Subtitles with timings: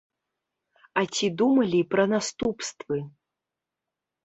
[1.01, 2.97] А ці думалі пра наступствы?